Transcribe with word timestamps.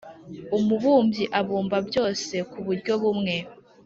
Umubumbyi 0.57 1.23
abibumba 1.39 1.77
byose 1.87 2.33
ku 2.49 2.59
buryo 2.65 2.93
bumwe, 3.01 3.35